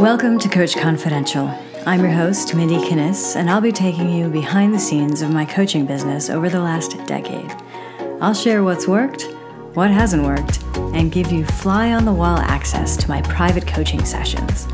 [0.00, 1.48] Welcome to Coach Confidential.
[1.84, 5.44] I'm your host, Mindy Kinnis, and I'll be taking you behind the scenes of my
[5.44, 7.50] coaching business over the last decade.
[8.18, 9.24] I'll share what's worked,
[9.74, 10.64] what hasn't worked,
[10.94, 14.66] and give you fly on the wall access to my private coaching sessions.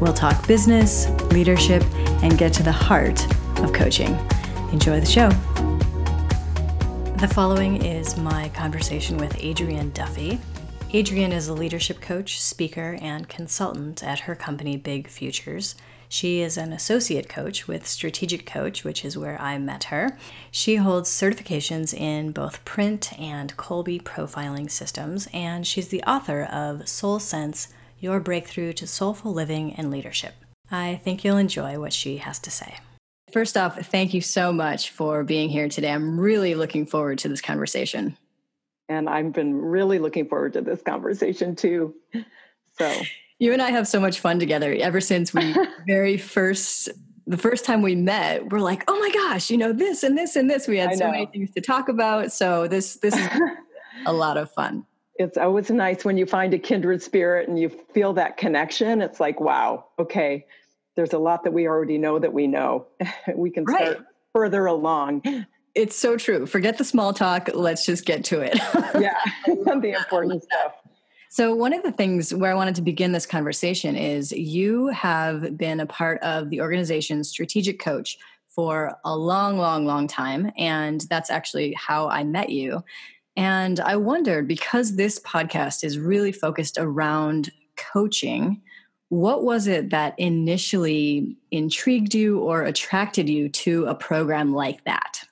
[0.00, 1.84] We'll talk business, leadership,
[2.24, 3.24] and get to the heart
[3.60, 4.18] of coaching.
[4.72, 5.28] Enjoy the show.
[7.18, 10.40] The following is my conversation with Adrienne Duffy.
[10.94, 15.74] Adrienne is a leadership coach, speaker, and consultant at her company Big Futures.
[16.06, 20.18] She is an associate coach with Strategic Coach, which is where I met her.
[20.50, 26.86] She holds certifications in both print and Kolbe profiling systems, and she's the author of
[26.86, 30.34] Soul Sense Your Breakthrough to Soulful Living and Leadership.
[30.70, 32.76] I think you'll enjoy what she has to say.
[33.32, 35.90] First off, thank you so much for being here today.
[35.90, 38.18] I'm really looking forward to this conversation
[38.92, 41.94] and I've been really looking forward to this conversation too.
[42.78, 42.92] So
[43.38, 45.54] you and I have so much fun together ever since we
[45.86, 46.88] very first
[47.26, 50.34] the first time we met, we're like, oh my gosh, you know, this and this
[50.34, 50.66] and this.
[50.66, 52.32] We had so many things to talk about.
[52.32, 53.28] So this this is
[54.06, 54.84] a lot of fun.
[55.16, 59.00] It's always nice when you find a kindred spirit and you feel that connection.
[59.00, 60.46] It's like, wow, okay,
[60.96, 62.86] there's a lot that we already know that we know.
[63.34, 65.22] we can start further along
[65.74, 66.46] it's so true.
[66.46, 67.50] Forget the small talk.
[67.54, 68.56] Let's just get to it.
[69.00, 69.14] yeah,
[69.46, 70.74] the important stuff.
[71.28, 75.56] So, one of the things where I wanted to begin this conversation is you have
[75.56, 78.18] been a part of the organization's strategic coach
[78.54, 80.52] for a long, long, long time.
[80.58, 82.84] And that's actually how I met you.
[83.36, 88.60] And I wondered because this podcast is really focused around coaching,
[89.08, 95.22] what was it that initially intrigued you or attracted you to a program like that?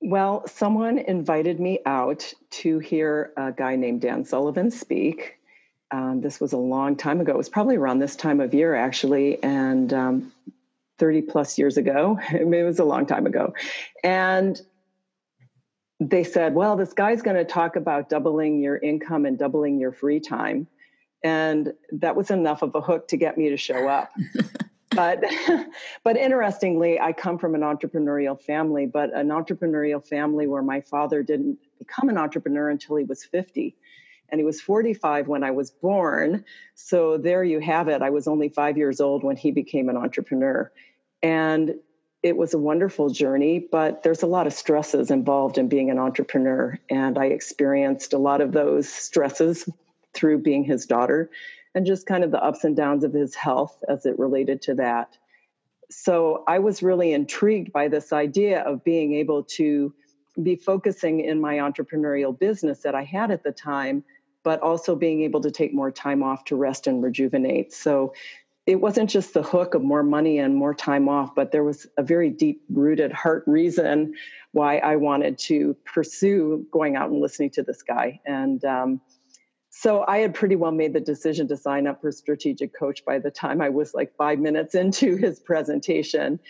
[0.00, 5.38] Well, someone invited me out to hear a guy named Dan Sullivan speak.
[5.90, 7.32] Um, this was a long time ago.
[7.32, 10.32] It was probably around this time of year, actually, and um,
[10.98, 12.18] 30 plus years ago.
[12.28, 13.54] I mean, it was a long time ago.
[14.04, 14.60] And
[16.00, 19.92] they said, well, this guy's going to talk about doubling your income and doubling your
[19.92, 20.68] free time.
[21.24, 24.12] And that was enough of a hook to get me to show up.
[24.98, 25.22] but
[26.04, 31.22] but interestingly i come from an entrepreneurial family but an entrepreneurial family where my father
[31.22, 33.76] didn't become an entrepreneur until he was 50
[34.30, 36.44] and he was 45 when i was born.
[36.74, 38.02] So there you have it.
[38.02, 40.70] I was only 5 years old when he became an entrepreneur.
[41.22, 41.76] And
[42.22, 45.98] it was a wonderful journey but there's a lot of stresses involved in being an
[45.98, 46.78] entrepreneur.
[46.90, 49.68] And i experienced a lot of those stresses
[50.14, 51.30] through being his daughter
[51.78, 54.74] and just kind of the ups and downs of his health as it related to
[54.74, 55.16] that.
[55.90, 59.94] So I was really intrigued by this idea of being able to
[60.42, 64.02] be focusing in my entrepreneurial business that I had at the time,
[64.42, 67.72] but also being able to take more time off to rest and rejuvenate.
[67.72, 68.12] So
[68.66, 71.86] it wasn't just the hook of more money and more time off, but there was
[71.96, 74.14] a very deep rooted heart reason
[74.50, 78.20] why I wanted to pursue going out and listening to this guy.
[78.26, 79.00] And um,
[79.80, 83.20] so I had pretty well made the decision to sign up for strategic coach by
[83.20, 86.40] the time I was like five minutes into his presentation,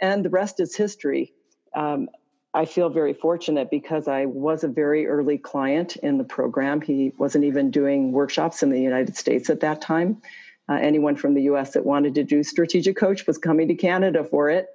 [0.00, 1.34] and the rest is history.
[1.74, 2.08] Um,
[2.54, 6.80] I feel very fortunate because I was a very early client in the program.
[6.80, 10.22] He wasn't even doing workshops in the United States at that time.
[10.66, 14.24] Uh, anyone from the US that wanted to do strategic coach was coming to Canada
[14.24, 14.66] for it.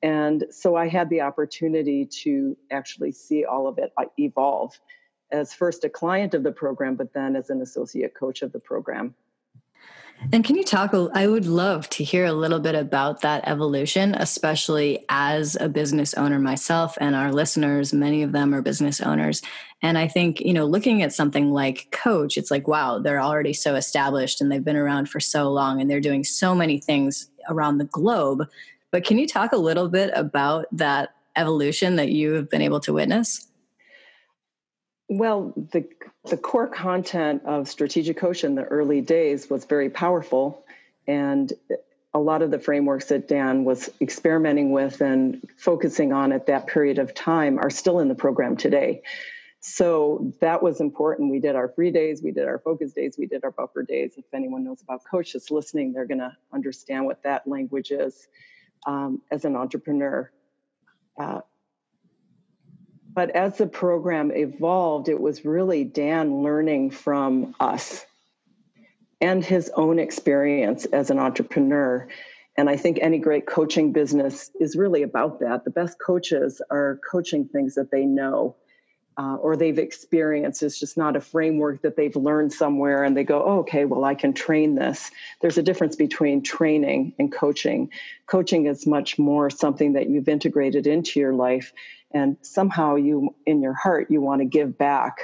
[0.00, 4.78] And so I had the opportunity to actually see all of it uh, evolve
[5.30, 8.58] as first a client of the program, but then as an associate coach of the
[8.58, 9.14] program.
[10.32, 10.92] And can you talk?
[11.14, 16.12] I would love to hear a little bit about that evolution, especially as a business
[16.14, 19.42] owner myself and our listeners, many of them are business owners.
[19.80, 23.52] And I think, you know, looking at something like Coach, it's like, wow, they're already
[23.52, 27.30] so established and they've been around for so long and they're doing so many things
[27.48, 28.48] around the globe.
[28.90, 32.80] But can you talk a little bit about that evolution that you have been able
[32.80, 33.47] to witness?
[35.08, 35.88] Well, the
[36.28, 40.64] the core content of Strategic in the early days was very powerful,
[41.06, 41.52] and
[42.12, 46.66] a lot of the frameworks that Dan was experimenting with and focusing on at that
[46.66, 49.02] period of time are still in the program today.
[49.60, 51.30] So that was important.
[51.30, 54.14] We did our free days, we did our focus days, we did our buffer days.
[54.16, 58.28] If anyone knows about coach that's listening, they're going to understand what that language is
[58.86, 60.30] um, as an entrepreneur.
[61.18, 61.40] Uh,
[63.14, 68.04] but as the program evolved, it was really Dan learning from us
[69.20, 72.06] and his own experience as an entrepreneur.
[72.56, 75.64] And I think any great coaching business is really about that.
[75.64, 78.56] The best coaches are coaching things that they know.
[79.18, 80.62] Uh, or they've experienced.
[80.62, 84.04] It's just not a framework that they've learned somewhere and they go, oh, okay, well,
[84.04, 85.10] I can train this.
[85.40, 87.90] There's a difference between training and coaching.
[88.26, 91.72] Coaching is much more something that you've integrated into your life,
[92.12, 95.18] and somehow you, in your heart, you want to give back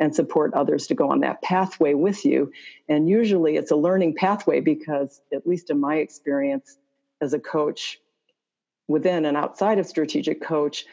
[0.00, 2.52] and support others to go on that pathway with you.
[2.88, 6.76] And usually it's a learning pathway because, at least in my experience
[7.20, 7.98] as a coach,
[8.88, 10.84] within and outside of strategic coach,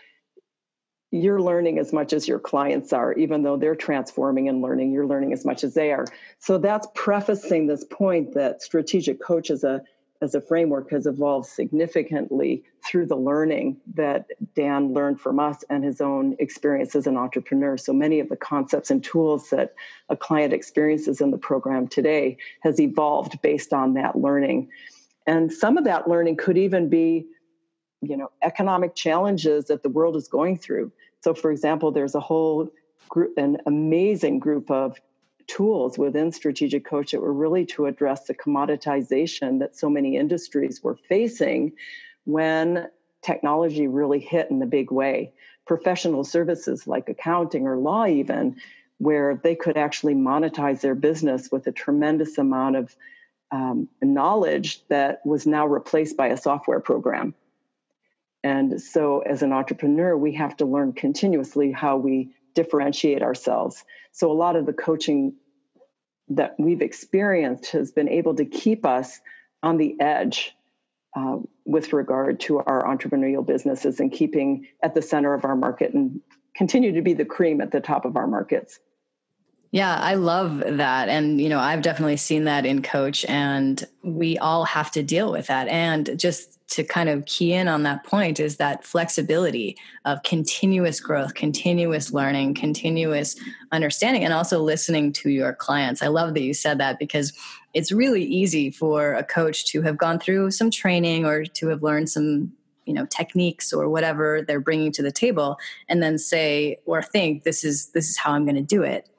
[1.15, 5.07] you're learning as much as your clients are, even though they're transforming and learning, you're
[5.07, 6.06] learning as much as they are.
[6.39, 9.81] So that's prefacing this point that strategic coach as a
[10.21, 15.83] as a framework has evolved significantly through the learning that Dan learned from us and
[15.83, 17.77] his own experience as an entrepreneur.
[17.77, 19.75] So many of the concepts and tools that
[20.07, 24.69] a client experiences in the program today has evolved based on that learning.
[25.27, 27.27] And some of that learning could even be
[28.06, 30.92] you know economic challenges that the world is going through.
[31.22, 32.69] So for example there's a whole
[33.10, 35.00] group an amazing group of
[35.48, 40.84] tools within strategic coach that were really to address the commoditization that so many industries
[40.84, 41.74] were facing
[42.25, 42.88] when
[43.22, 45.34] technology really hit in a big way.
[45.68, 48.56] Professional services like accounting or law even
[48.98, 52.96] where they could actually monetize their business with a tremendous amount of
[53.51, 57.34] um, knowledge that was now replaced by a software program
[58.45, 63.83] and so, as an entrepreneur, we have to learn continuously how we differentiate ourselves.
[64.12, 65.33] So, a lot of the coaching
[66.30, 69.19] that we've experienced has been able to keep us
[69.63, 70.56] on the edge
[71.15, 75.95] uh, with regard to our entrepreneurial businesses and keeping at the center of our market
[75.95, 76.21] and
[76.56, 78.80] continue to be the cream at the top of our markets.
[79.71, 81.09] Yeah, I love that.
[81.09, 85.31] And, you know, I've definitely seen that in coach, and we all have to deal
[85.31, 85.67] with that.
[85.67, 91.00] And just to kind of key in on that point is that flexibility of continuous
[91.00, 93.35] growth, continuous learning, continuous
[93.71, 96.01] understanding, and also listening to your clients.
[96.01, 97.33] I love that you said that because
[97.73, 101.83] it's really easy for a coach to have gone through some training or to have
[101.83, 102.51] learned some
[102.85, 105.57] you know techniques or whatever they're bringing to the table
[105.89, 109.09] and then say or think this is this is how i'm going to do it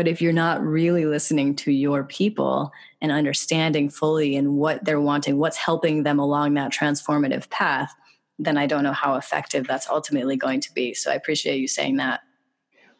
[0.00, 4.98] but if you're not really listening to your people and understanding fully and what they're
[4.98, 7.94] wanting, what's helping them along that transformative path,
[8.38, 10.94] then I don't know how effective that's ultimately going to be.
[10.94, 12.22] So I appreciate you saying that.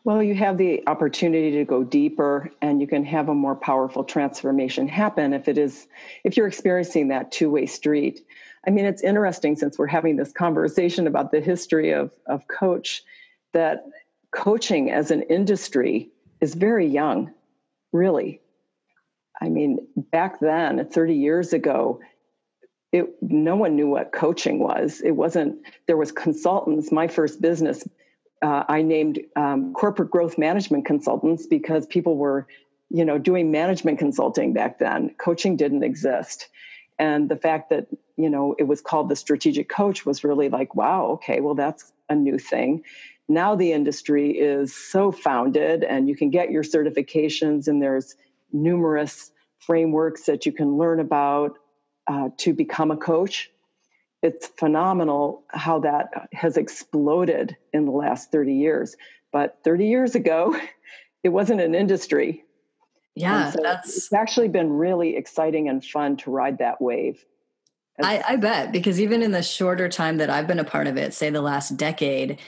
[0.05, 4.05] Well, you have the opportunity to go deeper and you can have a more powerful
[4.05, 5.88] transformation happen if it is
[6.25, 8.20] if you're experiencing that two-way street.
[8.67, 13.02] I mean, it's interesting since we're having this conversation about the history of, of coach
[13.55, 13.87] that
[14.32, 17.32] coaching as an industry is very young,
[17.92, 18.40] really.
[19.40, 22.00] I mean, back then, 30 years ago,
[22.92, 25.00] it no one knew what coaching was.
[25.00, 25.58] It wasn't.
[25.87, 26.90] There was consultants.
[26.90, 27.87] My first business,
[28.42, 32.48] uh, I named um, corporate growth management consultants because people were,
[32.90, 35.14] you know, doing management consulting back then.
[35.19, 36.48] Coaching didn't exist,
[36.98, 40.75] and the fact that you know it was called the strategic coach was really like,
[40.75, 42.82] wow, okay, well that's a new thing
[43.31, 48.17] now the industry is so founded and you can get your certifications and there's
[48.53, 49.31] numerous
[49.61, 51.59] frameworks that you can learn about
[52.09, 53.50] uh, to become a coach.
[54.21, 58.97] It's phenomenal how that has exploded in the last 30 years
[59.33, 60.56] but 30 years ago
[61.23, 62.43] it wasn't an industry.
[63.14, 67.25] Yeah so that's it's actually been really exciting and fun to ride that wave.
[68.02, 70.97] I, I bet because even in the shorter time that I've been a part of
[70.97, 72.38] it, say the last decade,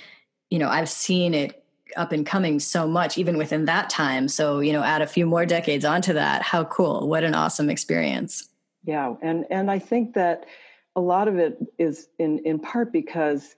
[0.52, 1.64] you know, I've seen it
[1.96, 4.28] up and coming so much even within that time.
[4.28, 6.42] So, you know, add a few more decades onto that.
[6.42, 7.08] How cool.
[7.08, 8.50] What an awesome experience.
[8.84, 9.14] Yeah.
[9.22, 10.44] And and I think that
[10.94, 13.56] a lot of it is in in part because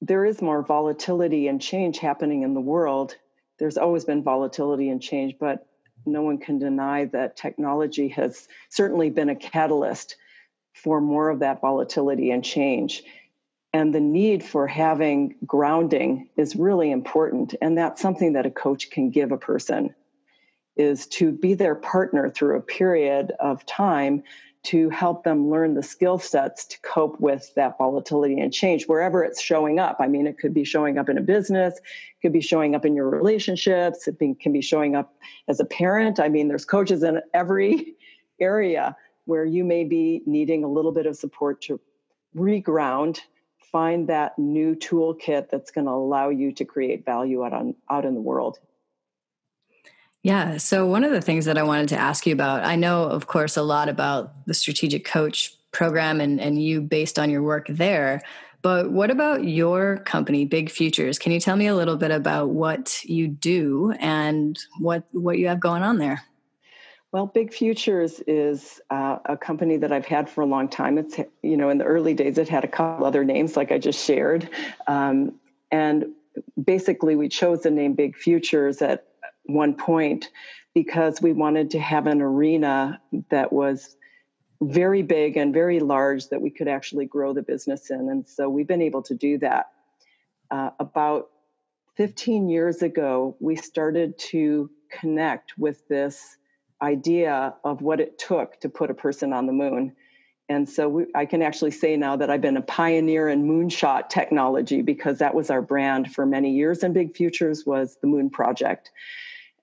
[0.00, 3.16] there is more volatility and change happening in the world.
[3.58, 5.66] There's always been volatility and change, but
[6.06, 10.16] no one can deny that technology has certainly been a catalyst
[10.72, 13.02] for more of that volatility and change
[13.72, 18.90] and the need for having grounding is really important and that's something that a coach
[18.90, 19.94] can give a person
[20.76, 24.22] is to be their partner through a period of time
[24.62, 29.24] to help them learn the skill sets to cope with that volatility and change wherever
[29.24, 29.96] it's showing up.
[30.00, 32.84] I mean, it could be showing up in a business, it could be showing up
[32.84, 35.14] in your relationships, it can be showing up
[35.48, 36.20] as a parent.
[36.20, 37.94] I mean, there's coaches in every
[38.40, 41.80] area where you may be needing a little bit of support to
[42.36, 43.20] reground
[43.72, 48.04] find that new toolkit that's going to allow you to create value out on out
[48.04, 48.58] in the world
[50.22, 53.04] yeah so one of the things that i wanted to ask you about i know
[53.04, 57.42] of course a lot about the strategic coach program and, and you based on your
[57.42, 58.20] work there
[58.62, 61.18] But what about your company, Big Futures?
[61.18, 65.48] Can you tell me a little bit about what you do and what what you
[65.48, 66.22] have going on there?
[67.12, 70.96] Well, Big Futures is uh, a company that I've had for a long time.
[70.96, 73.78] It's you know in the early days it had a couple other names like I
[73.78, 74.48] just shared,
[74.86, 75.34] um,
[75.72, 76.06] and
[76.62, 79.06] basically we chose the name Big Futures at
[79.44, 80.30] one point
[80.72, 83.00] because we wanted to have an arena
[83.30, 83.96] that was
[84.60, 88.08] very big and very large that we could actually grow the business in.
[88.08, 89.70] And so we've been able to do that.
[90.50, 91.30] Uh, about
[91.96, 96.36] 15 years ago, we started to connect with this
[96.82, 99.94] idea of what it took to put a person on the moon.
[100.48, 104.08] And so we, I can actually say now that I've been a pioneer in moonshot
[104.08, 106.82] technology because that was our brand for many years.
[106.82, 108.90] And Big Futures was the Moon Project.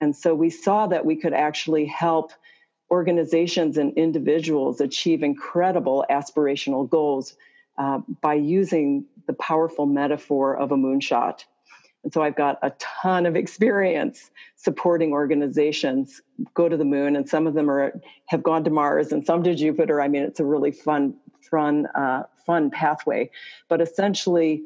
[0.00, 2.32] And so we saw that we could actually help
[2.90, 7.36] organizations and individuals achieve incredible aspirational goals
[7.76, 11.44] uh, by using the powerful metaphor of a moonshot.
[12.08, 16.22] And so I've got a ton of experience supporting organizations
[16.54, 19.42] go to the moon, and some of them are have gone to Mars, and some
[19.42, 20.00] to Jupiter.
[20.00, 21.16] I mean, it's a really fun,
[21.50, 23.30] fun, uh, fun pathway.
[23.68, 24.62] But essentially,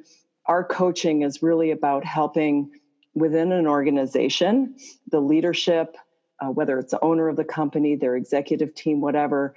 [0.46, 2.70] our coaching is really about helping
[3.16, 4.76] within an organization,
[5.10, 5.96] the leadership,
[6.38, 9.56] uh, whether it's the owner of the company, their executive team, whatever,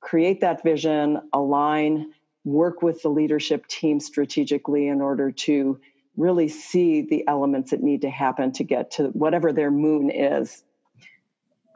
[0.00, 2.14] create that vision, align,
[2.44, 5.78] work with the leadership team strategically in order to
[6.16, 10.62] really see the elements that need to happen to get to whatever their moon is.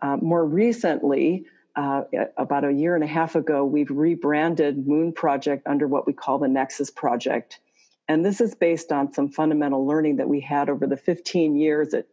[0.02, 2.02] Uh, more recently, uh,
[2.36, 6.38] about a year and a half ago, we've rebranded Moon Project under what we call
[6.38, 7.60] the Nexus Project.
[8.08, 11.92] And this is based on some fundamental learning that we had over the 15 years
[11.92, 12.08] it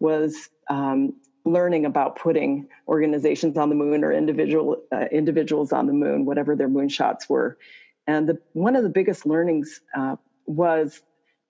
[0.00, 5.92] was um, learning about putting organizations on the moon or individual uh, individuals on the
[5.92, 7.58] moon, whatever their moonshots were.
[8.06, 10.16] And the, one of the biggest learnings uh,
[10.46, 11.02] was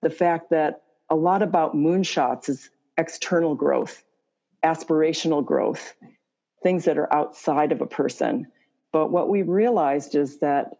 [0.05, 4.03] the fact that a lot about moonshots is external growth,
[4.63, 5.95] aspirational growth,
[6.61, 8.45] things that are outside of a person.
[8.93, 10.75] But what we realized is that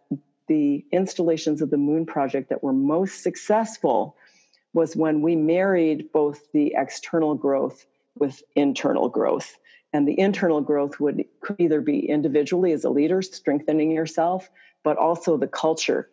[0.46, 4.16] the installations of the Moon Project that were most successful
[4.74, 7.84] was when we married both the external growth
[8.16, 9.58] with internal growth.
[9.92, 14.48] And the internal growth would could either be individually as a leader, strengthening yourself,
[14.84, 16.08] but also the culture,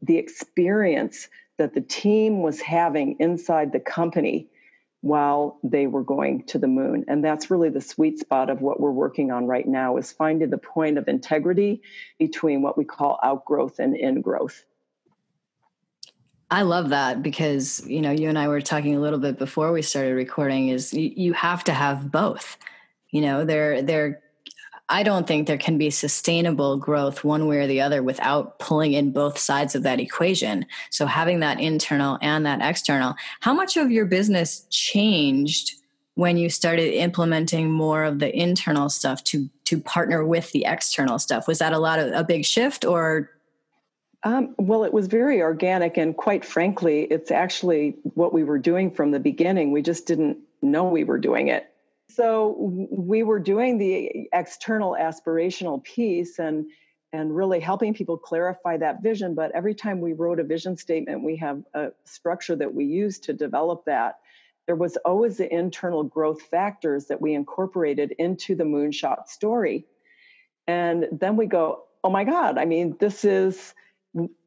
[0.00, 1.28] the experience
[1.62, 4.48] that the team was having inside the company
[5.00, 7.04] while they were going to the moon.
[7.06, 10.50] And that's really the sweet spot of what we're working on right now is finding
[10.50, 11.80] the point of integrity
[12.18, 14.64] between what we call outgrowth and ingrowth.
[16.50, 19.72] I love that because you know you and I were talking a little bit before
[19.72, 22.58] we started recording is you, you have to have both.
[23.10, 24.20] You know they're they're
[24.92, 28.92] I don't think there can be sustainable growth one way or the other without pulling
[28.92, 30.66] in both sides of that equation.
[30.90, 35.76] So having that internal and that external, how much of your business changed
[36.14, 41.18] when you started implementing more of the internal stuff to to partner with the external
[41.18, 41.48] stuff?
[41.48, 43.30] Was that a lot of a big shift or
[44.24, 48.88] um, well, it was very organic, and quite frankly, it's actually what we were doing
[48.88, 49.72] from the beginning.
[49.72, 51.71] We just didn't know we were doing it
[52.10, 52.56] so
[52.90, 56.66] we were doing the external aspirational piece and
[57.14, 61.22] and really helping people clarify that vision but every time we wrote a vision statement
[61.22, 64.18] we have a structure that we use to develop that.
[64.66, 69.86] There was always the internal growth factors that we incorporated into the moonshot story.
[70.66, 73.74] And then we go oh my god i mean this is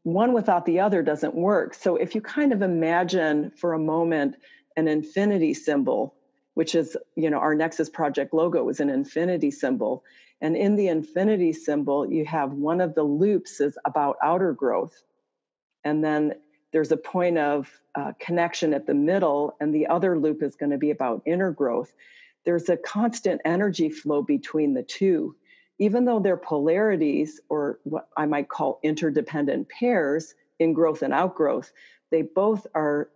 [0.04, 1.74] one without the other doesn't work.
[1.74, 4.36] So if you kind of imagine for a moment
[4.78, 6.16] an infinity symbol
[6.56, 10.04] which is, you know, our Nexus Project logo is an infinity symbol.
[10.42, 15.04] And in the infinity symbol, you have one of the loops is about outer growth.
[15.84, 16.36] And then
[16.72, 20.72] there's a point of uh, connection at the middle, and the other loop is going
[20.72, 21.94] to be about inner growth.
[22.44, 25.36] There's a constant energy flow between the two.
[25.78, 31.72] Even though they're polarities, or what I might call interdependent pairs in growth and outgrowth,
[32.12, 33.10] they both are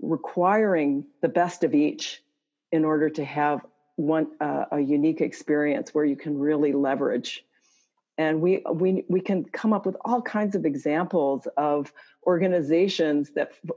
[0.00, 2.22] requiring the best of each
[2.74, 3.64] in order to have
[3.94, 7.44] one uh, a unique experience where you can really leverage.
[8.18, 11.92] And we we we can come up with all kinds of examples of
[12.26, 13.76] organizations that f-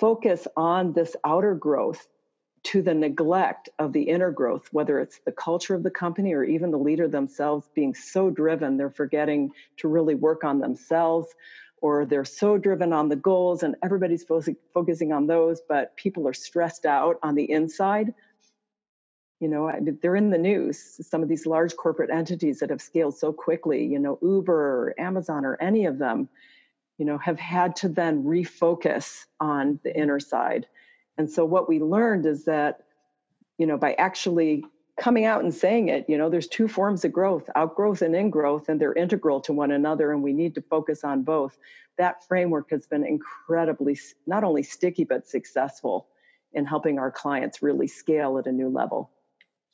[0.00, 2.08] focus on this outer growth
[2.62, 6.44] to the neglect of the inner growth whether it's the culture of the company or
[6.44, 11.26] even the leader themselves being so driven they're forgetting to really work on themselves
[11.82, 14.40] or they're so driven on the goals and everybody's fo-
[14.72, 18.14] focusing on those, but people are stressed out on the inside.
[19.40, 19.70] You know,
[20.00, 21.00] they're in the news.
[21.06, 24.94] Some of these large corporate entities that have scaled so quickly, you know, Uber or
[24.96, 26.28] Amazon or any of them,
[26.98, 30.68] you know, have had to then refocus on the inner side.
[31.18, 32.84] And so what we learned is that,
[33.58, 34.64] you know, by actually
[35.00, 38.68] coming out and saying it, you know, there's two forms of growth, outgrowth and ingrowth,
[38.68, 41.56] and they're integral to one another, and we need to focus on both.
[41.98, 46.08] That framework has been incredibly not only sticky but successful
[46.52, 49.10] in helping our clients really scale at a new level.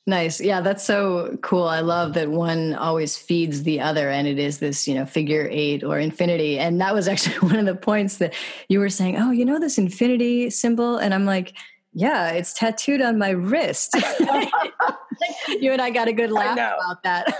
[0.07, 0.41] Nice.
[0.41, 1.65] Yeah, that's so cool.
[1.65, 5.47] I love that one always feeds the other and it is this, you know, figure
[5.51, 6.57] eight or infinity.
[6.57, 8.33] And that was actually one of the points that
[8.69, 10.97] you were saying, oh, you know, this infinity symbol.
[10.97, 11.53] And I'm like,
[11.93, 13.95] yeah, it's tattooed on my wrist.
[15.59, 17.35] you and I got a good laugh about that.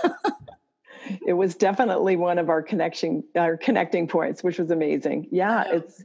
[1.28, 5.28] it was definitely one of our connection, our connecting points, which was amazing.
[5.32, 6.04] Yeah, it's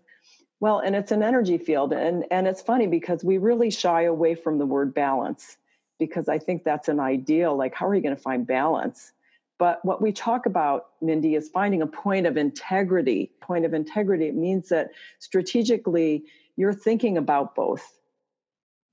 [0.60, 1.92] well, and it's an energy field.
[1.92, 5.56] And and it's funny because we really shy away from the word balance
[5.98, 7.56] because I think that's an ideal.
[7.56, 9.12] Like, how are you going to find balance?
[9.58, 13.30] But what we talk about, Mindy, is finding a point of integrity.
[13.40, 16.24] Point of integrity, it means that strategically
[16.56, 17.98] you're thinking about both.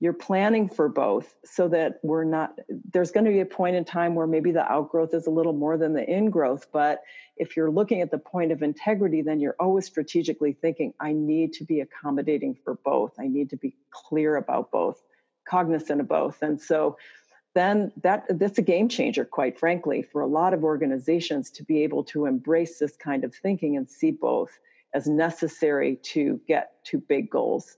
[0.02, 2.58] You're planning for both so that we're not,
[2.92, 5.52] there's going to be a point in time where maybe the outgrowth is a little
[5.52, 6.64] more than the ingrowth.
[6.72, 7.02] But
[7.36, 11.52] if you're looking at the point of integrity, then you're always strategically thinking, I need
[11.52, 13.12] to be accommodating for both.
[13.20, 15.00] I need to be clear about both
[15.48, 16.42] cognizant of both.
[16.42, 16.96] And so
[17.54, 21.84] then that that's a game changer, quite frankly, for a lot of organizations to be
[21.84, 24.50] able to embrace this kind of thinking and see both
[24.94, 27.76] as necessary to get to big goals.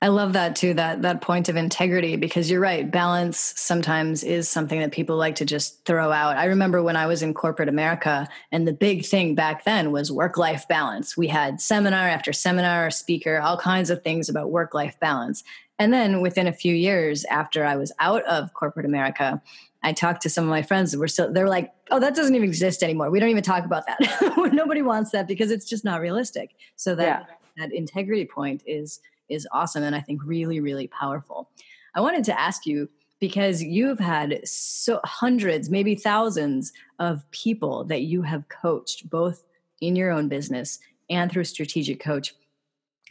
[0.00, 2.88] I love that too, that that point of integrity, because you're right.
[2.88, 6.36] Balance sometimes is something that people like to just throw out.
[6.36, 10.12] I remember when I was in corporate America, and the big thing back then was
[10.12, 11.16] work-life balance.
[11.16, 15.42] We had seminar after seminar, speaker, all kinds of things about work-life balance.
[15.80, 19.42] And then within a few years after I was out of corporate America,
[19.82, 22.34] I talked to some of my friends that were still, they're like, oh, that doesn't
[22.34, 23.10] even exist anymore.
[23.10, 23.98] We don't even talk about that.
[24.52, 26.54] Nobody wants that because it's just not realistic.
[26.76, 27.34] So that, yeah.
[27.64, 29.82] that integrity point is, is awesome.
[29.82, 31.50] And I think really, really powerful.
[31.94, 32.88] I wanted to ask you,
[33.20, 39.42] because you've had so hundreds, maybe thousands of people that you have coached, both
[39.80, 40.78] in your own business
[41.10, 42.34] and through Strategic Coach.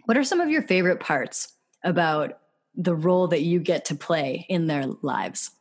[0.05, 1.53] What are some of your favorite parts
[1.83, 2.39] about
[2.73, 5.51] the role that you get to play in their lives?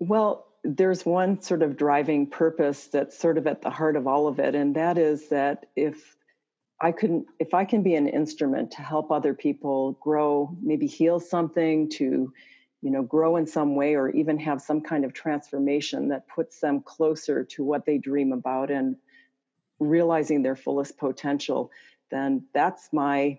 [0.00, 4.26] Well, there's one sort of driving purpose that's sort of at the heart of all
[4.26, 6.16] of it, and that is that if
[6.80, 11.18] I can if I can be an instrument to help other people grow, maybe heal
[11.20, 12.32] something, to
[12.80, 16.60] you know grow in some way or even have some kind of transformation that puts
[16.60, 18.96] them closer to what they dream about and
[19.80, 21.70] realizing their fullest potential
[22.10, 23.38] then that's my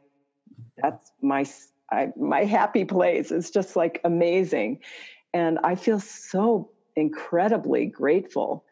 [0.78, 1.46] that's my
[1.92, 4.80] I, my happy place It's just like amazing.
[5.34, 8.66] And I feel so incredibly grateful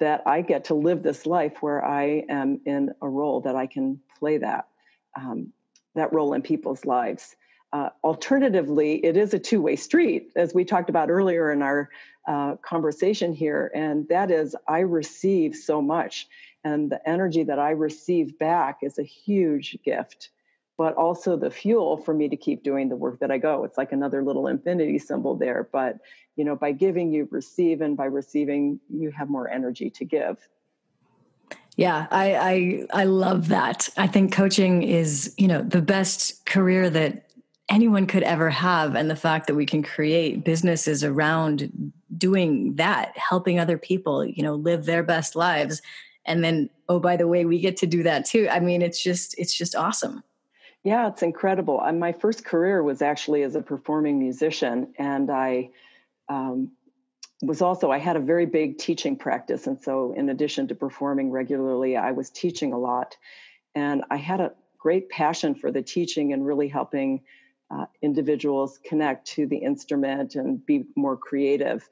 [0.00, 3.66] that I get to live this life where I am in a role that I
[3.66, 4.66] can play that
[5.16, 5.52] um,
[5.94, 7.36] that role in people's lives.
[7.72, 11.88] Uh, alternatively, it is a two-way street, as we talked about earlier in our
[12.26, 16.26] uh, conversation here, and that is I receive so much,
[16.64, 20.30] and the energy that I receive back is a huge gift
[20.80, 23.64] but also the fuel for me to keep doing the work that I go.
[23.64, 25.68] It's like another little infinity symbol there.
[25.70, 25.98] But
[26.36, 30.38] you know, by giving you receive, and by receiving you have more energy to give.
[31.76, 33.90] Yeah, I, I I love that.
[33.98, 37.26] I think coaching is, you know, the best career that
[37.68, 38.94] anyone could ever have.
[38.94, 44.42] And the fact that we can create businesses around doing that, helping other people, you
[44.42, 45.82] know, live their best lives.
[46.24, 48.48] And then, oh, by the way, we get to do that too.
[48.50, 50.22] I mean, it's just, it's just awesome.
[50.82, 51.82] Yeah, it's incredible.
[51.92, 55.70] my first career was actually as a performing musician, and I
[56.28, 56.72] um,
[57.42, 61.30] was also I had a very big teaching practice, and so in addition to performing
[61.30, 63.16] regularly, I was teaching a lot,
[63.74, 67.20] and I had a great passion for the teaching and really helping
[67.70, 71.86] uh, individuals connect to the instrument and be more creative.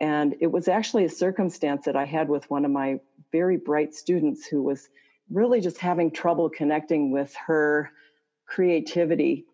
[0.00, 3.00] And it was actually a circumstance that I had with one of my
[3.32, 4.88] very bright students who was
[5.30, 7.90] really just having trouble connecting with her
[8.48, 9.44] creativity.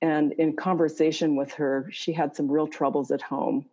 [0.00, 3.66] And in conversation with her, she had some real troubles at home.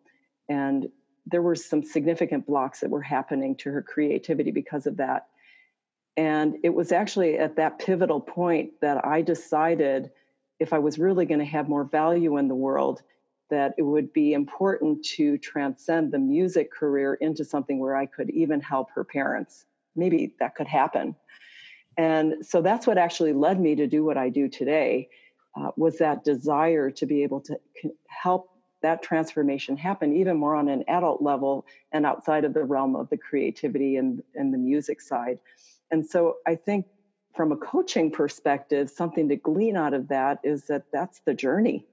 [0.49, 0.89] And
[1.27, 5.27] there were some significant blocks that were happening to her creativity because of that.
[6.17, 10.11] And it was actually at that pivotal point that I decided
[10.59, 13.01] if I was really going to have more value in the world,
[13.49, 18.29] that it would be important to transcend the music career into something where I could
[18.29, 19.65] even help her parents.
[19.95, 21.15] Maybe that could happen.
[22.01, 25.07] And so that's what actually led me to do what I do today
[25.55, 27.59] uh, was that desire to be able to
[28.07, 28.49] help
[28.81, 33.07] that transformation happen even more on an adult level and outside of the realm of
[33.11, 35.37] the creativity and, and the music side.
[35.91, 36.87] And so I think
[37.35, 41.85] from a coaching perspective, something to glean out of that is that that's the journey.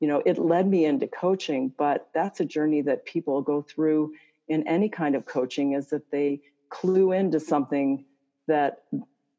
[0.00, 4.14] You know, it led me into coaching, but that's a journey that people go through
[4.48, 8.04] in any kind of coaching is that they clue into something
[8.48, 8.82] that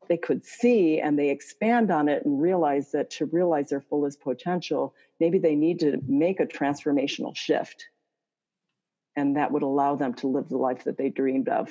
[0.07, 4.21] they could see and they expand on it and realize that to realize their fullest
[4.21, 7.85] potential, maybe they need to make a transformational shift.
[9.15, 11.69] And that would allow them to live the life that they dreamed of.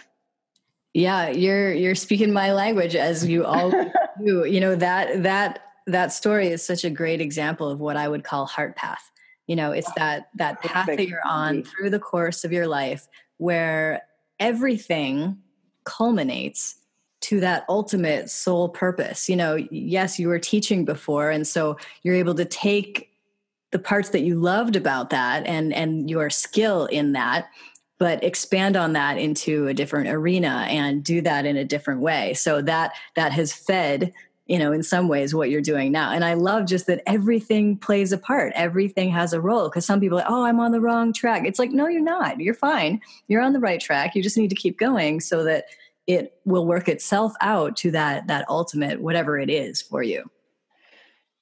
[0.95, 3.71] Yeah, you're you're speaking my language as you all
[4.25, 4.45] do.
[4.45, 8.25] You know that that that story is such a great example of what I would
[8.25, 9.11] call heart path.
[9.47, 13.09] You know, it's that that path that you're on through the course of your life
[13.39, 14.03] where
[14.39, 15.39] everything
[15.85, 16.77] culminates
[17.23, 19.29] to that ultimate soul purpose.
[19.29, 23.11] You know, yes, you were teaching before and so you're able to take
[23.71, 27.49] the parts that you loved about that and and your skill in that
[28.03, 32.35] but expand on that into a different arena and do that in a different way.
[32.35, 34.13] So that that has fed
[34.47, 36.11] you know in some ways what you're doing now.
[36.11, 38.53] And i love just that everything plays a part.
[38.57, 41.45] Everything has a role because some people are, oh i'm on the wrong track.
[41.47, 42.41] It's like no you're not.
[42.41, 43.01] You're fine.
[43.29, 44.17] You're on the right track.
[44.17, 45.67] You just need to keep going so that
[46.13, 50.31] it will work itself out to that that ultimate whatever it is for you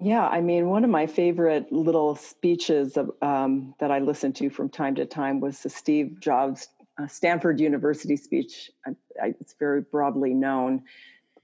[0.02, 4.48] yeah, I mean, one of my favorite little speeches of, um, that I listened to
[4.48, 8.70] from time to time was the Steve Jobs uh, Stanford University speech.
[8.87, 8.90] I,
[9.22, 10.85] I, it's very broadly known,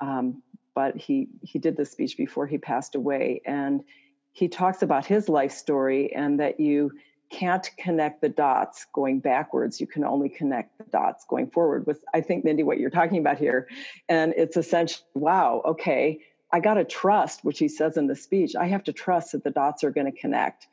[0.01, 0.43] um,
[0.75, 3.85] but he he did this speech before he passed away, and
[4.33, 6.93] he talks about his life story and that you
[7.31, 9.81] can't connect the dots going backwards.
[9.81, 11.87] You can only connect the dots going forward.
[11.87, 13.69] With I think Mindy, what you're talking about here,
[14.09, 16.21] and it's essentially wow, okay
[16.53, 19.45] I got to trust, which he says in the speech, I have to trust that
[19.45, 20.67] the dots are going to connect.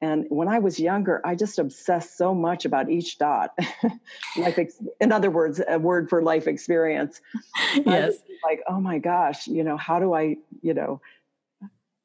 [0.00, 3.58] And when I was younger, I just obsessed so much about each dot.
[4.36, 7.20] life, ex- in other words, a word for life experience.
[7.84, 8.14] Yes.
[8.42, 11.00] Like, oh my gosh, you know, how do I, you know,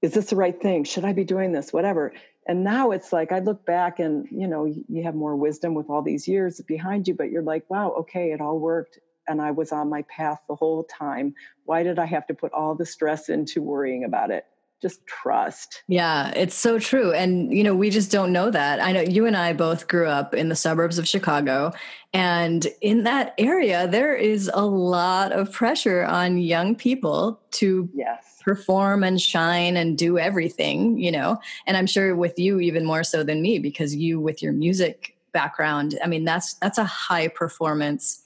[0.02, 0.84] is this the right thing?
[0.84, 1.72] Should I be doing this?
[1.72, 2.14] Whatever.
[2.48, 5.90] And now it's like I look back and, you know, you have more wisdom with
[5.90, 9.52] all these years behind you, but you're like, wow, okay, it all worked and I
[9.52, 11.36] was on my path the whole time.
[11.66, 14.46] Why did I have to put all the stress into worrying about it?
[14.82, 15.84] Just trust.
[15.88, 17.12] Yeah, it's so true.
[17.12, 18.82] And, you know, we just don't know that.
[18.82, 21.72] I know you and I both grew up in the suburbs of Chicago.
[22.14, 28.40] And in that area, there is a lot of pressure on young people to yes.
[28.42, 31.38] perform and shine and do everything, you know.
[31.68, 35.16] And I'm sure with you, even more so than me, because you, with your music
[35.32, 38.24] background, I mean, that's that's a high performance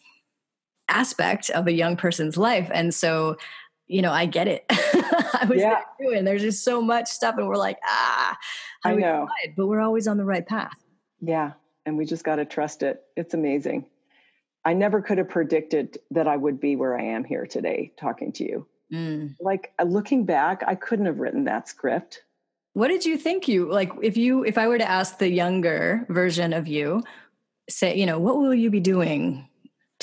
[0.87, 2.69] aspect of a young person's life.
[2.73, 3.37] And so,
[3.87, 4.65] you know, I get it.
[4.69, 5.81] I was yeah.
[5.99, 8.37] there too, and there's just so much stuff, and we're like, ah,
[8.83, 10.77] I know, but we're always on the right path.
[11.21, 11.53] Yeah,
[11.85, 13.03] and we just got to trust it.
[13.15, 13.85] It's amazing.
[14.63, 18.31] I never could have predicted that I would be where I am here today, talking
[18.33, 18.67] to you.
[18.91, 19.35] Mm.
[19.39, 22.23] Like uh, looking back, I couldn't have written that script.
[22.73, 26.05] What did you think you like if you if I were to ask the younger
[26.09, 27.03] version of you,
[27.69, 29.47] say, you know, what will you be doing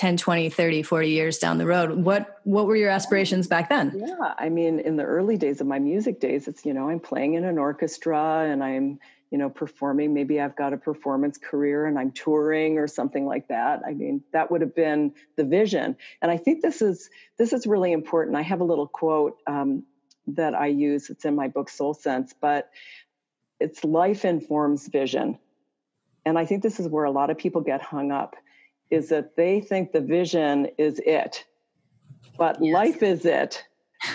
[0.02, 3.92] 10 20 30 40 years down the road what what were your aspirations back then?
[3.94, 6.98] Yeah i mean in the early days of my music days it's you know i'm
[6.98, 8.98] playing in an orchestra and i'm
[9.30, 10.12] you know performing.
[10.12, 13.82] Maybe i've got a performance career and i'm touring or something like that.
[13.86, 15.96] I mean that would have been the vision.
[16.20, 18.36] And i think this is this is really important.
[18.36, 19.84] I have a little quote um,
[20.26, 21.10] that i use.
[21.10, 22.70] It's in my book soul sense but
[23.60, 25.38] it's life informs vision.
[26.26, 28.34] And i think this is where a lot of people get hung up
[28.92, 31.44] is that they think the vision is it,
[32.36, 32.74] but yes.
[32.74, 33.64] life is it,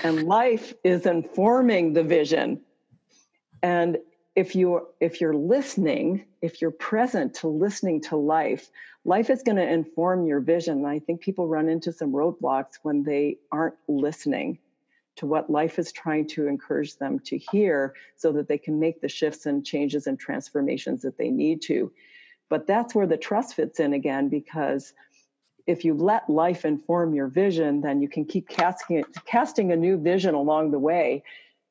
[0.03, 2.61] and life is informing the vision.
[3.63, 3.97] And
[4.35, 8.69] if you if you're listening, if you're present to listening to life,
[9.03, 10.77] life is going to inform your vision.
[10.77, 14.59] And I think people run into some roadblocks when they aren't listening
[15.15, 19.01] to what life is trying to encourage them to hear so that they can make
[19.01, 21.91] the shifts and changes and transformations that they need to.
[22.49, 24.93] But that's where the trust fits in again, because
[25.65, 29.97] if you let life inform your vision, then you can keep casting casting a new
[29.97, 31.23] vision along the way.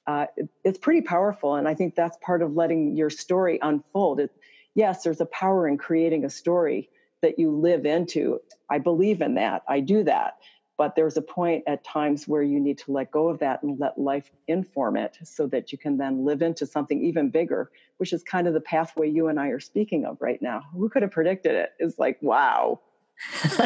[0.07, 4.21] Uh, it, it's pretty powerful, and I think that's part of letting your story unfold.
[4.21, 4.31] It,
[4.75, 6.91] yes, there's a power in creating a story
[7.23, 8.41] that you live into.
[8.69, 9.63] I believe in that.
[9.67, 10.37] I do that.
[10.79, 13.79] But there's a point at times where you need to let go of that and
[13.81, 18.13] let life inform it so that you can then live into something even bigger, which
[18.13, 20.63] is kind of the pathway you and I are speaking of right now.
[20.75, 21.73] Who could have predicted it?
[21.79, 22.81] It's like, wow.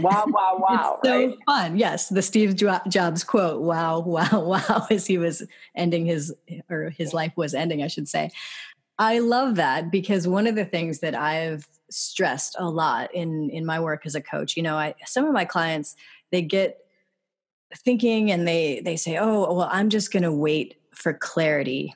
[0.00, 0.98] wow, wow, wow.
[1.02, 1.36] It's so right?
[1.44, 1.76] fun.
[1.76, 2.08] Yes.
[2.08, 5.42] The Steve Jobs quote, wow, wow, wow, as he was
[5.74, 6.34] ending his,
[6.70, 8.30] or his life was ending, I should say.
[8.98, 13.64] I love that because one of the things that I've stressed a lot in in
[13.64, 15.96] my work as a coach, you know, I some of my clients
[16.32, 16.78] they get
[17.74, 21.94] thinking and they they say oh well i'm just going to wait for clarity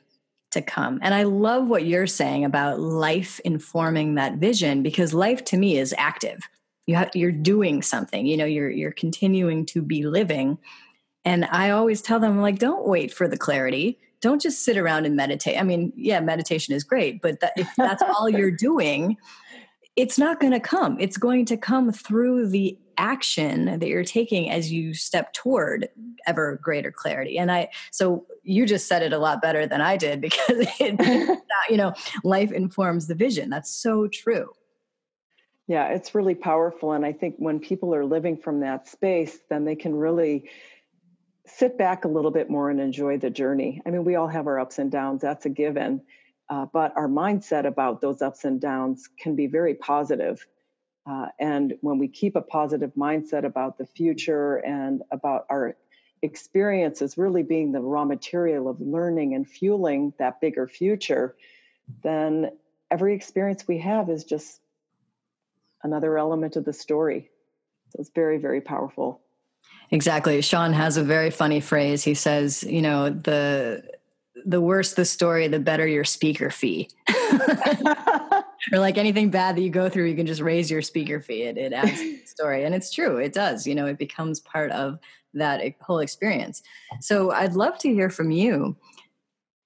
[0.50, 0.98] to come.
[1.00, 5.79] And i love what you're saying about life informing that vision because life to me
[5.79, 6.40] is active.
[6.87, 10.59] You have you're doing something you know you're you're continuing to be living.
[11.24, 13.98] And i always tell them like don't wait for the clarity.
[14.20, 15.59] Don't just sit around and meditate.
[15.59, 19.16] I mean yeah meditation is great but that, if that's all you're doing
[19.96, 24.50] it's not going to come it's going to come through the action that you're taking
[24.50, 25.88] as you step toward
[26.26, 29.96] ever greater clarity and i so you just said it a lot better than i
[29.96, 31.38] did because it,
[31.70, 31.92] you know
[32.24, 34.53] life informs the vision that's so true
[35.70, 36.94] yeah, it's really powerful.
[36.94, 40.50] And I think when people are living from that space, then they can really
[41.46, 43.81] sit back a little bit more and enjoy the journey.
[43.87, 46.03] I mean, we all have our ups and downs, that's a given.
[46.51, 50.45] Uh, but our mindset about those ups and downs can be very positive.
[51.07, 55.77] Uh, and when we keep a positive mindset about the future and about our
[56.23, 61.37] experiences really being the raw material of learning and fueling that bigger future,
[62.03, 62.51] then
[62.91, 64.61] every experience we have is just
[65.85, 67.31] another element of the story.
[67.91, 69.21] So it's very, very powerful.
[69.93, 70.41] Exactly.
[70.43, 72.05] Sean has a very funny phrase.
[72.05, 73.83] He says, you know, the
[74.44, 76.88] the worse the story, the better your speaker fee.
[78.72, 81.42] or like anything bad that you go through, you can just raise your speaker fee.
[81.42, 82.64] It, it adds to the story.
[82.64, 83.66] And it's true, it does.
[83.66, 84.98] You know, it becomes part of
[85.35, 86.62] that whole experience.
[87.00, 88.76] So I'd love to hear from you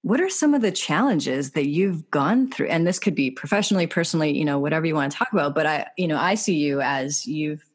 [0.05, 3.87] what are some of the challenges that you've gone through and this could be professionally
[3.87, 6.53] personally you know whatever you want to talk about but i you know i see
[6.53, 7.65] you as you've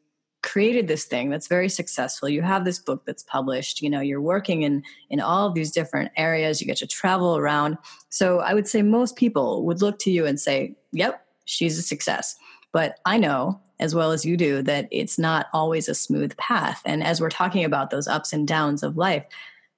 [0.43, 2.27] created this thing that's very successful.
[2.27, 5.71] You have this book that's published you know you're working in in all of these
[5.71, 7.77] different areas you get to travel around.
[8.09, 11.83] So i would say most people would look to you and say yep she's a
[11.83, 12.35] success.
[12.71, 16.81] But i know as well as you do that it's not always a smooth path.
[16.85, 19.25] And as we're talking about those ups and downs of life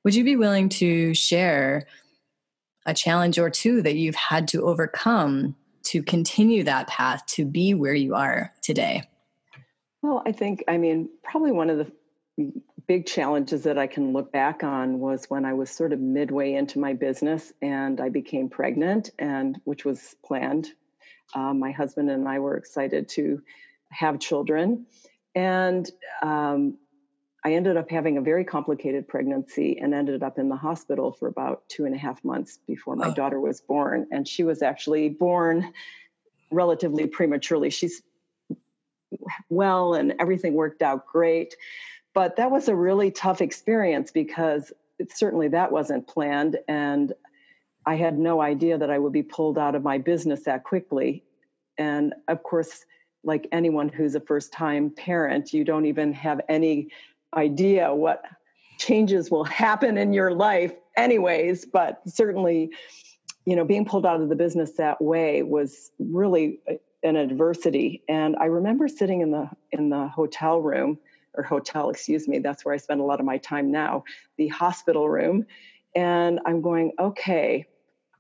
[0.04, 1.88] would you be willing to share
[2.86, 7.74] a challenge or two that you've had to overcome to continue that path to be
[7.74, 9.04] where you are today?
[10.04, 12.52] Well, I think, I mean, probably one of the
[12.86, 16.56] big challenges that I can look back on was when I was sort of midway
[16.56, 20.68] into my business and I became pregnant, and which was planned.
[21.34, 23.42] Um, my husband and I were excited to
[23.92, 24.88] have children.
[25.36, 25.90] And
[26.22, 26.78] um,
[27.46, 31.30] I ended up having a very complicated pregnancy and ended up in the hospital for
[31.30, 33.14] about two and a half months before my oh.
[33.14, 34.08] daughter was born.
[34.12, 35.72] And she was actually born
[36.52, 37.70] relatively prematurely.
[37.70, 38.02] She's
[39.50, 41.56] well, and everything worked out great.
[42.14, 46.58] But that was a really tough experience because it, certainly that wasn't planned.
[46.68, 47.14] And
[47.86, 51.24] I had no idea that I would be pulled out of my business that quickly.
[51.78, 52.86] And of course,
[53.24, 56.90] like anyone who's a first time parent, you don't even have any
[57.36, 58.24] idea what
[58.78, 62.70] changes will happen in your life anyways but certainly
[63.46, 66.74] you know being pulled out of the business that way was really uh,
[67.04, 70.98] an adversity and i remember sitting in the in the hotel room
[71.36, 74.04] or hotel excuse me that's where i spend a lot of my time now
[74.38, 75.46] the hospital room
[75.96, 77.66] and i'm going okay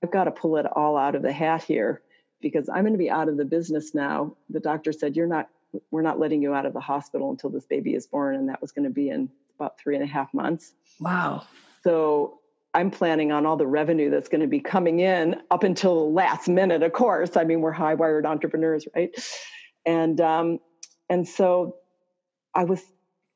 [0.04, 2.02] i've got to pull it all out of the hat here
[2.42, 5.50] because i'm going to be out of the business now the doctor said you're not
[5.92, 8.36] we're not letting you out of the hospital until this baby is born.
[8.36, 10.74] And that was going to be in about three and a half months.
[11.00, 11.44] Wow.
[11.84, 12.40] So
[12.74, 16.12] I'm planning on all the revenue that's going to be coming in up until the
[16.12, 17.38] last minute, of course.
[17.38, 19.12] I mean, we're high wired entrepreneurs, right?
[19.86, 20.60] And, um,
[21.10, 21.76] and so
[22.56, 22.82] I was,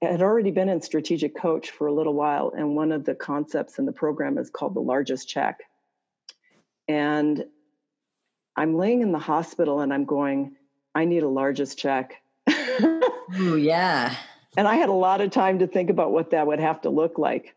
[0.01, 2.51] had already been in strategic coach for a little while.
[2.55, 5.59] And one of the concepts in the program is called the largest check.
[6.87, 7.45] And
[8.55, 10.55] I'm laying in the hospital and I'm going,
[10.95, 12.15] I need a largest check.
[12.49, 14.15] oh, yeah.
[14.55, 16.89] And I had a lot of time to think about what that would have to
[16.89, 17.55] look like.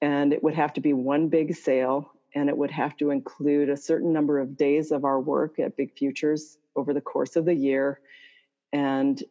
[0.00, 3.70] And it would have to be one big sale, and it would have to include
[3.70, 7.44] a certain number of days of our work at Big Futures over the course of
[7.46, 8.00] the year.
[8.72, 9.22] And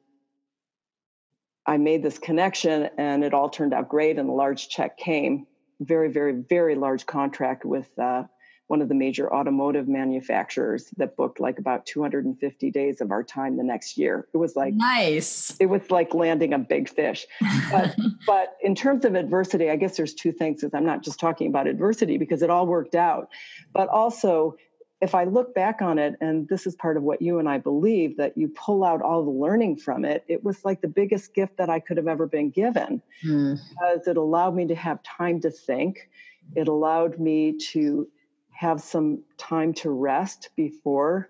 [1.68, 4.18] I made this connection, and it all turned out great.
[4.18, 5.46] And a large check came,
[5.80, 8.24] very, very, very large contract with uh,
[8.68, 13.58] one of the major automotive manufacturers that booked like about 250 days of our time
[13.58, 14.28] the next year.
[14.34, 15.56] It was like nice.
[15.60, 17.28] It was like landing a big fish.
[17.72, 17.96] But,
[18.28, 20.64] but in terms of adversity, I guess there's two things.
[20.64, 23.30] Is I'm not just talking about adversity because it all worked out,
[23.74, 24.56] but also
[25.02, 27.58] if I look back on it, and this is part of what you and I
[27.58, 31.34] believe, that you pull out all the learning from it, it was like the biggest
[31.34, 33.56] gift that I could have ever been given hmm.
[33.70, 36.10] because it allowed me to have time to think.
[36.56, 38.08] It allowed me to
[38.56, 41.30] have some time to rest before,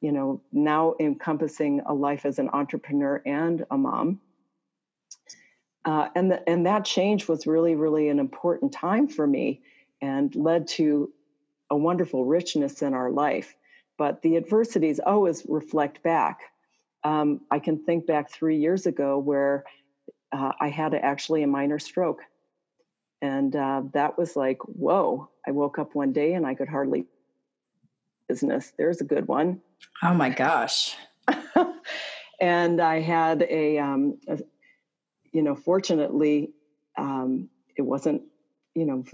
[0.00, 4.20] you know, now encompassing a life as an entrepreneur and a mom.
[5.84, 9.60] Uh, and, the, and that change was really, really an important time for me
[10.00, 11.12] and led to
[11.70, 13.54] a wonderful richness in our life.
[13.98, 16.40] But the adversities always reflect back.
[17.04, 19.64] Um, I can think back three years ago where
[20.32, 22.20] uh, I had actually a minor stroke.
[23.22, 25.28] And uh, that was like, whoa.
[25.46, 27.06] I woke up one day and I could hardly
[28.28, 28.72] business.
[28.76, 29.60] There's a good one.
[30.02, 30.96] Oh my gosh.
[32.40, 34.38] and I had a, um, a
[35.32, 36.50] you know, fortunately,
[36.96, 38.22] um, it wasn't,
[38.74, 39.04] you know,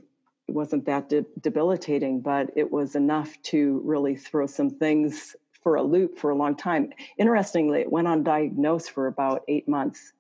[0.49, 5.77] it wasn't that de- debilitating, but it was enough to really throw some things for
[5.77, 6.93] a loop for a long time.
[7.19, 10.13] Interestingly, it went undiagnosed for about eight months.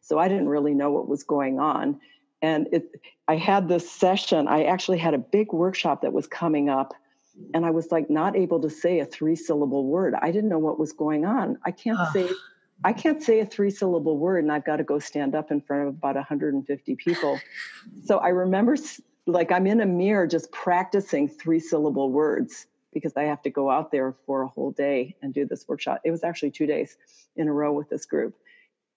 [0.00, 2.00] So I didn't really know what was going on.
[2.42, 6.68] And it, I had this session, I actually had a big workshop that was coming
[6.68, 6.94] up,
[7.54, 10.14] and I was like not able to say a three syllable word.
[10.20, 11.58] I didn't know what was going on.
[11.64, 12.28] I can't say
[12.84, 15.60] I can't say a three syllable word and I've got to go stand up in
[15.60, 17.38] front of about 150 people.
[18.04, 18.76] So I remember
[19.26, 23.70] like I'm in a mirror just practicing three syllable words because I have to go
[23.70, 26.00] out there for a whole day and do this workshop.
[26.04, 26.96] It was actually two days
[27.36, 28.34] in a row with this group.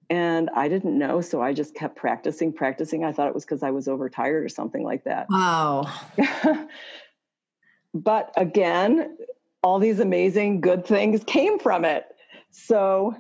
[0.10, 3.04] And I didn't know, so I just kept practicing, practicing.
[3.04, 5.28] I thought it was because I was overtired or something like that.
[5.30, 5.92] Wow.
[7.94, 9.18] but again,
[9.63, 12.06] all these amazing good things came from it.
[12.52, 13.16] So,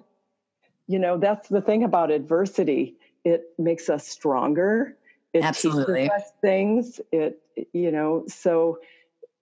[0.87, 2.95] you know, that's the thing about adversity.
[3.23, 4.97] It makes us stronger
[5.33, 6.03] it Absolutely.
[6.03, 7.01] teaches us things.
[7.11, 7.41] It,
[7.73, 8.79] you know, so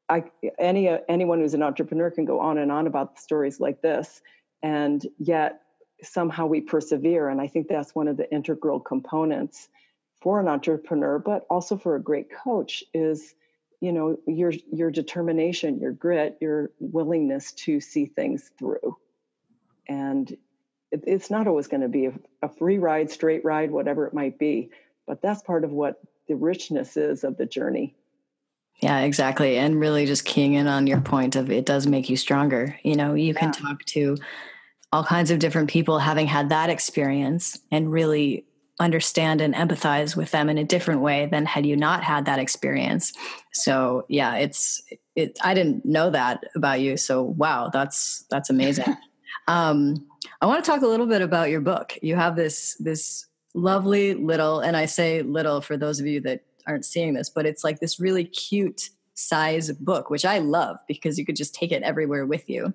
[0.10, 0.24] I,
[0.58, 4.22] any, anyone who's an entrepreneur can go on and on about stories like this.
[4.64, 5.62] And yet
[6.04, 7.30] somehow we persevere.
[7.30, 9.70] And I think that's one of the integral components
[10.22, 13.34] for an entrepreneur, but also for a great coach is,
[13.80, 18.98] you know, your, your determination, your grit, your willingness to see things through.
[19.88, 20.32] And
[20.92, 24.14] it, it's not always going to be a, a free ride, straight ride, whatever it
[24.14, 24.70] might be
[25.12, 27.96] but that's part of what the richness is of the journey.
[28.80, 29.58] Yeah, exactly.
[29.58, 32.80] And really just keying in on your point of it does make you stronger.
[32.84, 34.18] You know, you can talk to
[34.92, 38.46] all kinds of different people having had that experience and really
[38.80, 42.40] understand and empathize with them in a different way than had you not had that
[42.40, 43.14] experience.
[43.54, 44.82] So, yeah, it's
[45.16, 46.98] it I didn't know that about you.
[46.98, 48.98] So, wow, that's that's amazing.
[49.48, 50.08] um
[50.42, 51.98] I want to talk a little bit about your book.
[52.02, 56.44] You have this this lovely little, and I say little for those of you that
[56.68, 61.20] aren't seeing this, but it's like this really cute size book, which I love because
[61.20, 62.74] you could just take it everywhere with you.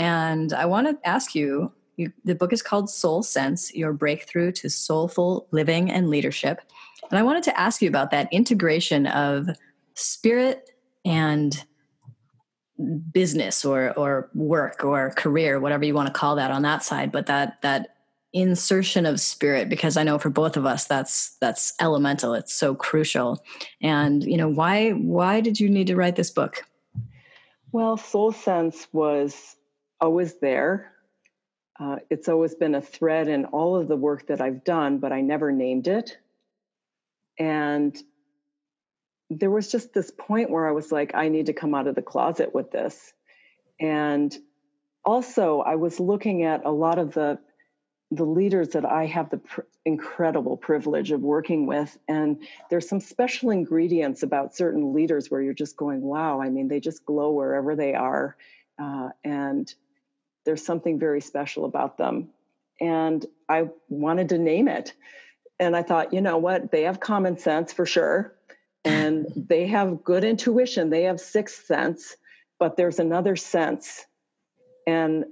[0.00, 4.50] And I want to ask you, you the book is called Soul Sense Your Breakthrough
[4.52, 6.62] to Soulful Living and Leadership.
[7.10, 9.50] And I wanted to ask you about that integration of
[9.92, 10.70] spirit
[11.04, 11.62] and
[13.12, 17.12] business or or work or career whatever you want to call that on that side
[17.12, 17.94] but that that
[18.32, 22.32] insertion of spirit because i know for both of us that's that's elemental.
[22.32, 23.44] It's so crucial.
[23.82, 26.64] And you know why why did you need to write this book?
[27.72, 29.56] Well soul sense was
[30.00, 30.92] always there
[31.78, 35.12] uh, it's always been a thread in all of the work that i've done but
[35.12, 36.18] i never named it
[37.38, 38.02] and
[39.30, 41.94] there was just this point where i was like i need to come out of
[41.94, 43.12] the closet with this
[43.78, 44.36] and
[45.04, 47.38] also i was looking at a lot of the
[48.10, 51.96] the leaders that I have the pr- incredible privilege of working with.
[52.08, 56.68] And there's some special ingredients about certain leaders where you're just going, wow, I mean,
[56.68, 58.36] they just glow wherever they are.
[58.82, 59.72] Uh, and
[60.44, 62.30] there's something very special about them.
[62.80, 64.94] And I wanted to name it.
[65.58, 66.72] And I thought, you know what?
[66.72, 68.34] They have common sense for sure.
[68.84, 70.90] And they have good intuition.
[70.90, 72.16] They have sixth sense,
[72.58, 74.06] but there's another sense.
[74.86, 75.24] And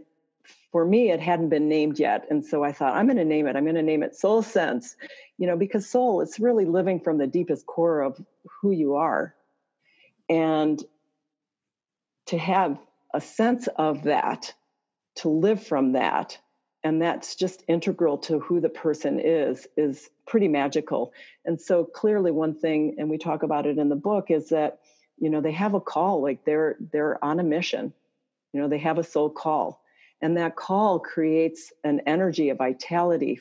[0.70, 2.26] for me, it hadn't been named yet.
[2.30, 3.56] And so I thought, I'm going to name it.
[3.56, 4.96] I'm going to name it Soul Sense,
[5.38, 8.20] you know, because soul, it's really living from the deepest core of
[8.60, 9.34] who you are.
[10.28, 10.82] And
[12.26, 12.78] to have
[13.14, 14.52] a sense of that,
[15.18, 16.38] to live from that,
[16.82, 21.12] and that's just integral to who the person is, is pretty magical.
[21.44, 24.80] And so clearly, one thing, and we talk about it in the book, is that,
[25.18, 27.92] you know, they have a call, like they're they're on a mission.
[28.52, 29.82] You know, they have a soul call
[30.20, 33.40] and that call creates an energy, a vitality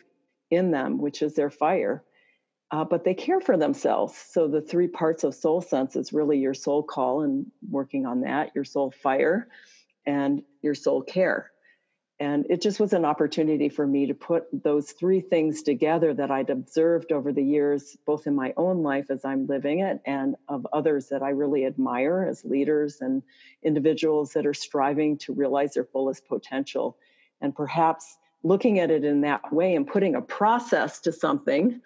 [0.51, 2.03] in them, which is their fire.
[2.69, 4.15] Uh, but they care for themselves.
[4.15, 8.21] So the three parts of soul sense is really your soul call and working on
[8.21, 9.47] that, your soul fire,
[10.05, 11.51] and your soul care.
[12.19, 16.31] And it just was an opportunity for me to put those three things together that
[16.31, 20.35] I'd observed over the years, both in my own life as I'm living it and
[20.47, 23.21] of others that I really admire as leaders and
[23.61, 26.97] individuals that are striving to realize their fullest potential.
[27.39, 31.81] And perhaps looking at it in that way and putting a process to something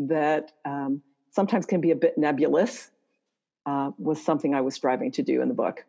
[0.00, 2.90] that um, sometimes can be a bit nebulous
[3.64, 5.84] uh, was something I was striving to do in the book.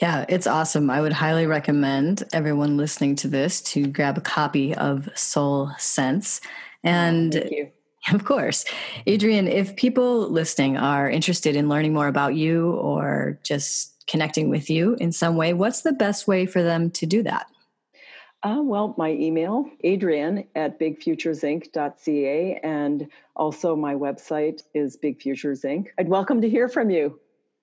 [0.00, 0.88] Yeah, it's awesome.
[0.88, 6.40] I would highly recommend everyone listening to this to grab a copy of Soul Sense.
[6.82, 7.34] And
[8.12, 8.64] of course,
[9.06, 14.70] Adrian, if people listening are interested in learning more about you or just connecting with
[14.70, 17.46] you in some way, what's the best way for them to do that?
[18.42, 25.88] Uh, well, my email, adrian at bigfuturesinc.ca, and also my website is Big Futures Inc.
[25.98, 27.20] I'd welcome to hear from you.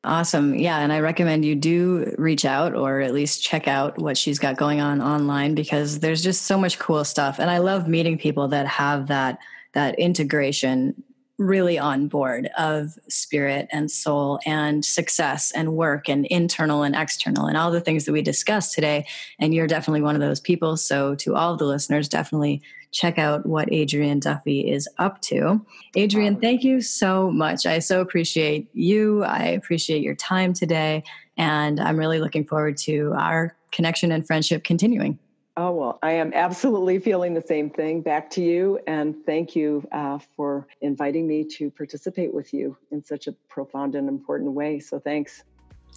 [0.08, 0.56] Awesome.
[0.56, 0.80] Yeah.
[0.80, 4.56] And I recommend you do reach out or at least check out what she's got
[4.56, 7.40] going on online because there's just so much cool stuff.
[7.40, 9.40] And I love meeting people that have that
[9.74, 11.04] that integration
[11.38, 17.46] really on board of spirit and soul and success and work and internal and external
[17.46, 19.06] and all the things that we discussed today.
[19.40, 20.78] And you're definitely one of those people.
[20.78, 22.62] So, to all of the listeners, definitely
[22.92, 25.66] check out what Adrian Duffy is up to.
[25.96, 27.66] Adrian, thank you so much.
[27.66, 29.24] I so appreciate you.
[29.24, 31.04] I appreciate your time today.
[31.38, 35.20] And I'm really looking forward to our connection and friendship continuing.
[35.56, 38.02] Oh, well, I am absolutely feeling the same thing.
[38.02, 38.80] Back to you.
[38.86, 43.96] And thank you uh, for inviting me to participate with you in such a profound
[43.96, 44.80] and important way.
[44.80, 45.44] So thanks.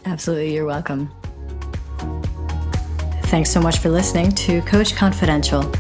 [0.07, 0.55] Absolutely.
[0.55, 1.11] You're welcome.
[3.25, 5.71] Thanks so much for listening to Coach Confidential.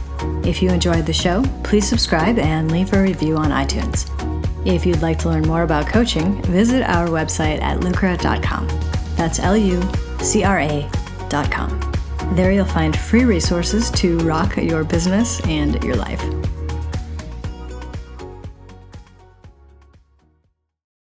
[0.44, 4.08] If you enjoyed the show, please subscribe and leave a review on iTunes.
[4.66, 8.68] If you'd like to learn more about coaching, visit our website at lucra.com.
[9.16, 9.82] That's L U
[10.20, 11.80] C R A.com.
[12.34, 16.22] There you'll find free resources to rock your business and your life.